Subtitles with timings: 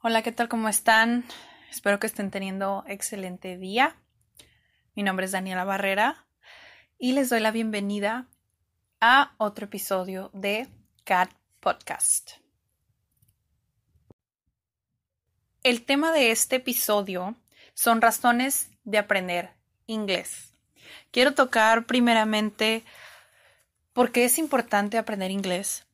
[0.00, 0.48] Hola, ¿qué tal?
[0.48, 1.24] ¿Cómo están?
[1.68, 3.96] Espero que estén teniendo excelente día.
[4.94, 6.24] Mi nombre es Daniela Barrera
[6.98, 8.28] y les doy la bienvenida
[9.00, 10.68] a otro episodio de
[11.02, 12.34] Cat Podcast.
[15.64, 17.34] El tema de este episodio
[17.74, 19.50] son razones de aprender
[19.88, 20.54] inglés.
[21.10, 22.84] Quiero tocar primeramente
[23.92, 25.87] por qué es importante aprender inglés.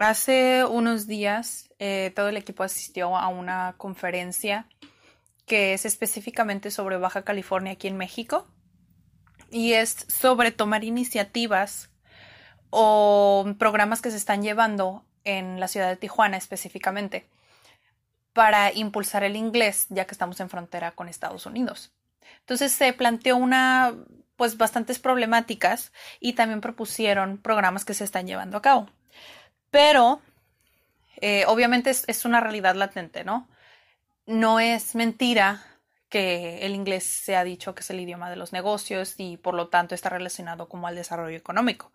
[0.00, 4.66] Hace unos días eh, todo el equipo asistió a una conferencia
[5.44, 8.48] que es específicamente sobre Baja California aquí en México
[9.50, 11.90] y es sobre tomar iniciativas
[12.70, 17.28] o programas que se están llevando en la ciudad de Tijuana específicamente
[18.32, 21.92] para impulsar el inglés ya que estamos en frontera con Estados Unidos.
[22.38, 23.94] Entonces se planteó una
[24.36, 28.88] pues bastantes problemáticas y también propusieron programas que se están llevando a cabo.
[29.70, 30.20] Pero
[31.20, 33.48] eh, obviamente es, es, una realidad latente, ¿no?
[34.26, 35.64] No es mentira
[36.08, 39.54] que el inglés se ha dicho que es el idioma de los negocios y por
[39.54, 41.92] lo tanto está relacionado como al desarrollo económico.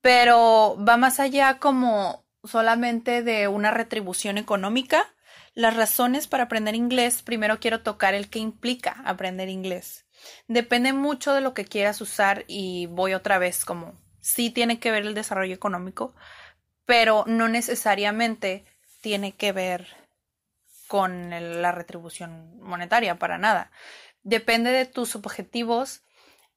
[0.00, 5.06] Pero va más allá como solamente de una retribución económica.
[5.54, 10.06] Las razones para aprender inglés, primero quiero tocar el que implica aprender inglés.
[10.46, 14.90] Depende mucho de lo que quieras usar y voy otra vez como sí tiene que
[14.90, 16.14] ver el desarrollo económico,
[16.88, 18.64] pero no necesariamente
[19.02, 19.88] tiene que ver
[20.86, 21.28] con
[21.60, 23.70] la retribución monetaria, para nada.
[24.22, 26.02] Depende de tus objetivos,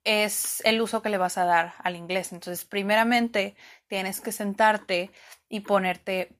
[0.05, 2.31] es el uso que le vas a dar al inglés.
[2.31, 3.57] Entonces, primeramente,
[3.87, 5.11] tienes que sentarte
[5.49, 6.31] y ponerte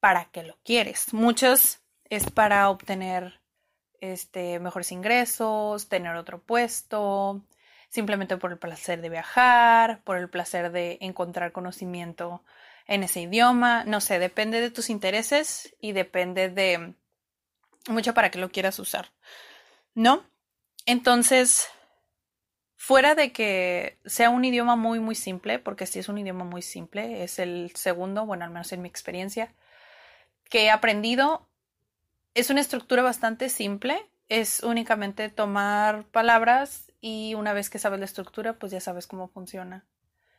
[0.00, 1.14] para qué lo quieres.
[1.14, 1.78] Muchos
[2.10, 3.40] es para obtener
[4.00, 7.44] este, mejores ingresos, tener otro puesto,
[7.88, 12.42] simplemente por el placer de viajar, por el placer de encontrar conocimiento
[12.88, 16.94] en ese idioma, no sé, depende de tus intereses y depende de
[17.88, 19.12] mucho para que lo quieras usar,
[19.94, 20.24] ¿no?
[20.86, 21.68] Entonces,
[22.76, 26.62] fuera de que sea un idioma muy, muy simple, porque sí es un idioma muy
[26.62, 29.54] simple, es el segundo, bueno, al menos en mi experiencia,
[30.48, 31.46] que he aprendido,
[32.32, 38.06] es una estructura bastante simple, es únicamente tomar palabras y una vez que sabes la
[38.06, 39.84] estructura, pues ya sabes cómo funciona.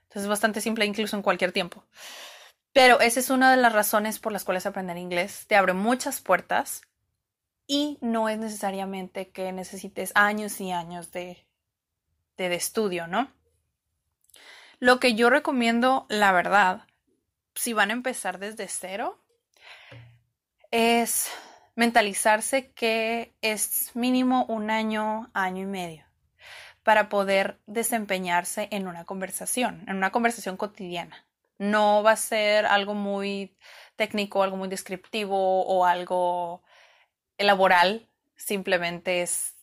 [0.03, 1.83] Entonces es bastante simple incluso en cualquier tiempo.
[2.74, 6.22] Pero esa es una de las razones por las cuales aprender inglés te abre muchas
[6.22, 6.81] puertas
[7.66, 11.46] y no es necesariamente que necesites años y años de,
[12.38, 13.31] de, estudio, ¿no?
[14.79, 16.88] Lo que yo recomiendo, la verdad,
[17.56, 19.19] si van a empezar desde cero,
[20.72, 21.29] es
[21.75, 26.06] mentalizarse que es mínimo un año, año y medio
[26.84, 31.28] para poder desempeñarse en una conversación, en una conversación cotidiana.
[31.59, 33.56] No va a ser algo muy
[33.96, 36.64] técnico, algo muy descriptivo o algo
[37.38, 38.09] laboral.
[38.36, 39.56] Simplemente es,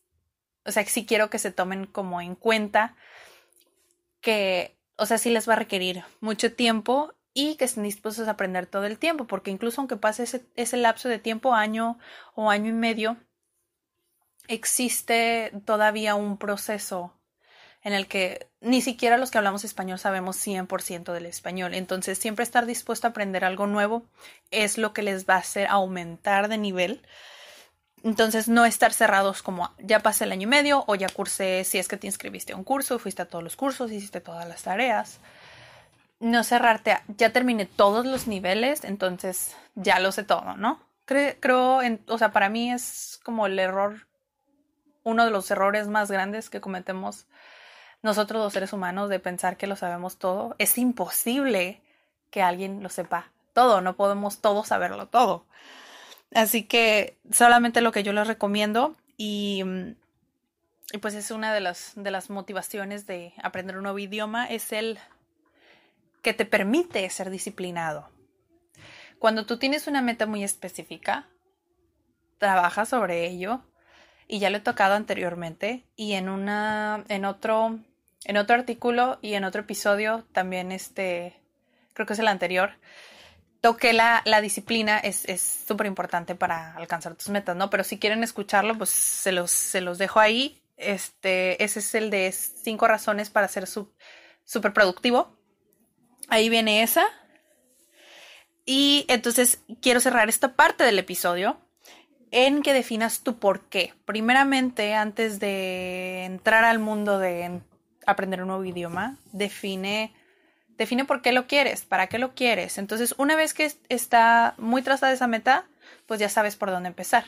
[0.64, 2.94] o sea, sí quiero que se tomen como en cuenta
[4.20, 8.32] que, o sea, sí les va a requerir mucho tiempo y que estén dispuestos a
[8.32, 11.98] aprender todo el tiempo, porque incluso aunque pase ese, ese lapso de tiempo, año
[12.34, 13.16] o año y medio,
[14.48, 17.12] existe todavía un proceso
[17.86, 21.72] en el que ni siquiera los que hablamos español sabemos 100% del español.
[21.72, 24.02] Entonces, siempre estar dispuesto a aprender algo nuevo
[24.50, 27.00] es lo que les va a hacer aumentar de nivel.
[28.02, 31.78] Entonces, no estar cerrados como ya pasé el año y medio o ya cursé, si
[31.78, 34.64] es que te inscribiste a un curso, fuiste a todos los cursos, hiciste todas las
[34.64, 35.20] tareas.
[36.18, 40.80] No cerrarte, a, ya terminé todos los niveles, entonces ya lo sé todo, ¿no?
[41.04, 44.08] Creo, en, o sea, para mí es como el error,
[45.04, 47.28] uno de los errores más grandes que cometemos
[48.02, 50.54] nosotros los seres humanos de pensar que lo sabemos todo.
[50.58, 51.80] Es imposible
[52.30, 55.46] que alguien lo sepa todo, no podemos todos saberlo todo.
[56.34, 59.64] Así que solamente lo que yo les recomiendo y,
[60.92, 64.72] y pues es una de las, de las motivaciones de aprender un nuevo idioma es
[64.72, 64.98] el
[66.22, 68.10] que te permite ser disciplinado.
[69.18, 71.28] Cuando tú tienes una meta muy específica,
[72.38, 73.62] trabaja sobre ello
[74.28, 77.78] y ya lo he tocado anteriormente y en una en otro
[78.26, 81.40] en otro artículo y en otro episodio, también este,
[81.92, 82.72] creo que es el anterior,
[83.60, 85.24] toqué la, la disciplina, es
[85.66, 87.70] súper importante para alcanzar tus metas, ¿no?
[87.70, 90.60] Pero si quieren escucharlo, pues se los, se los dejo ahí.
[90.76, 95.38] Este, ese es el de cinco razones para ser súper productivo.
[96.28, 97.04] Ahí viene esa.
[98.64, 101.60] Y entonces quiero cerrar esta parte del episodio
[102.30, 103.94] en que definas tu por qué.
[104.04, 107.60] Primeramente, antes de entrar al mundo de
[108.06, 110.12] aprender un nuevo idioma, define,
[110.76, 112.78] define por qué lo quieres, para qué lo quieres.
[112.78, 115.66] Entonces, una vez que está muy trazada esa meta,
[116.06, 117.24] pues ya sabes por dónde empezar.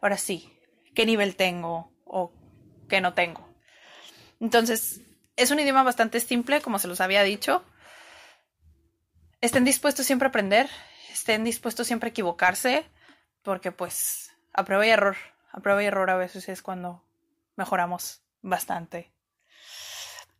[0.00, 0.52] Ahora sí,
[0.94, 2.32] qué nivel tengo o
[2.88, 3.48] qué no tengo.
[4.40, 5.00] Entonces,
[5.36, 7.64] es un idioma bastante simple, como se los había dicho.
[9.40, 10.68] Estén dispuestos siempre a aprender,
[11.12, 12.84] estén dispuestos siempre a equivocarse,
[13.42, 14.27] porque pues
[14.58, 15.16] a prueba y error,
[15.52, 17.02] a prueba y error a veces es cuando
[17.56, 19.12] mejoramos bastante.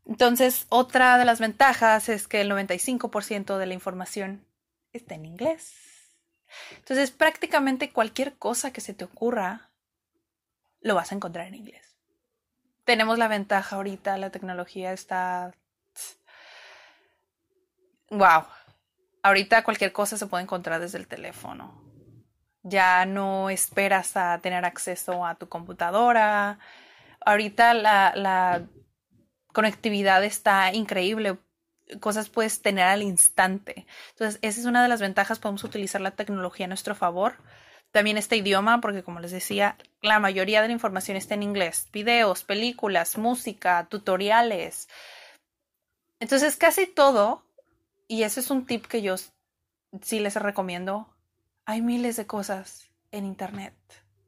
[0.06, 4.44] Entonces, otra de las ventajas es que el 95% de la información
[4.92, 5.74] está en inglés.
[6.76, 9.70] Entonces, prácticamente cualquier cosa que se te ocurra,
[10.80, 11.96] lo vas a encontrar en inglés.
[12.84, 15.54] Tenemos la ventaja ahorita, la tecnología está...
[18.10, 18.46] ¡Wow!
[19.22, 21.87] ahorita cualquier cosa se puede encontrar desde el teléfono.
[22.62, 26.58] Ya no esperas a tener acceso a tu computadora.
[27.24, 28.66] Ahorita la,
[29.52, 31.38] conectividad está increíble.
[32.00, 33.86] Cosas puedes tener al instante.
[34.10, 35.38] Entonces, esa es una de las ventajas.
[35.38, 37.36] Podemos utilizar la tecnología a nuestro favor.
[37.90, 41.88] También este idioma, porque como les decía, la mayoría de la información está en inglés.
[41.92, 44.88] Videos, películas, música, tutoriales.
[46.20, 47.48] Entonces, casi todo
[48.08, 49.14] y ese es un tip que yo
[50.02, 51.06] sí les recomiendo.
[51.68, 53.74] Hay miles de cosas en Internet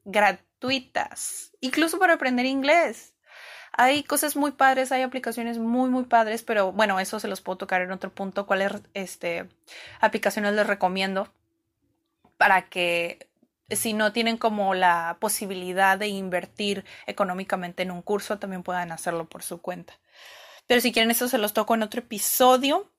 [0.05, 3.15] gratuitas, incluso para aprender inglés.
[3.71, 7.57] Hay cosas muy padres, hay aplicaciones muy, muy padres, pero bueno, eso se los puedo
[7.57, 8.45] tocar en otro punto.
[8.45, 9.49] ¿Cuáles este,
[10.01, 11.33] aplicaciones les recomiendo?
[12.37, 13.27] Para que
[13.71, 19.27] si no tienen como la posibilidad de invertir económicamente en un curso, también puedan hacerlo
[19.27, 19.95] por su cuenta.
[20.67, 22.91] Pero si quieren eso se los toco en otro episodio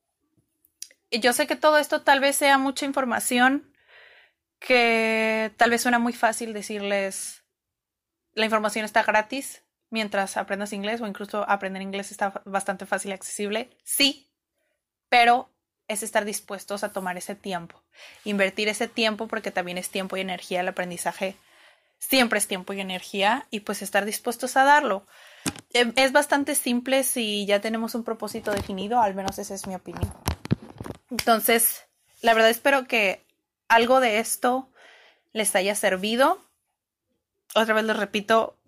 [1.21, 3.72] yo sé que todo esto tal vez sea mucha información
[4.67, 7.43] que tal vez suena muy fácil decirles
[8.35, 13.15] la información está gratis mientras aprendas inglés o incluso aprender inglés está bastante fácil y
[13.15, 13.71] accesible.
[13.85, 14.31] Sí,
[15.09, 15.51] pero
[15.89, 17.83] es estar dispuestos a tomar ese tiempo,
[18.25, 20.61] invertir ese tiempo porque también es tiempo y energía.
[20.61, 21.37] El aprendizaje
[21.99, 25.07] siempre es tiempo y energía y pues estar dispuestos a darlo.
[25.75, 29.75] Em, es bastante simple si ya tenemos un propósito definido, al menos esa es mi
[29.75, 30.11] opinión.
[31.11, 31.85] Entonces,
[32.23, 33.23] la verdad espero que
[33.73, 34.71] algo de esto
[35.33, 36.39] les haya servido.
[37.55, 38.59] Otra vez les repito,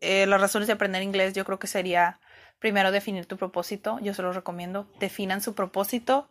[0.00, 2.20] eh, las razones de aprender inglés yo creo que sería
[2.58, 3.98] primero definir tu propósito.
[4.00, 4.88] Yo se los recomiendo.
[5.00, 6.30] Definan su propósito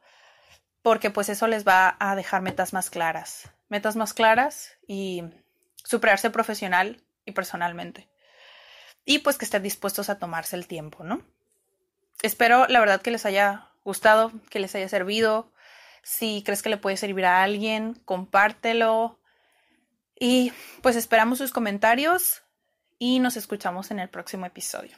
[0.81, 3.51] porque pues eso les va a dejar metas más claras.
[3.68, 5.24] Metas más claras y
[5.83, 8.10] superarse profesional y personalmente.
[9.04, 11.22] Y pues que estén dispuestos a tomarse el tiempo, ¿no?
[12.22, 15.51] Espero la verdad que les haya gustado, que les haya servido.
[16.03, 19.19] Si crees que le puede servir a alguien, compártelo.
[20.19, 20.51] Y
[20.81, 22.44] pues esperamos sus comentarios
[23.00, 24.98] y nos escuchamos en el próximo episodio.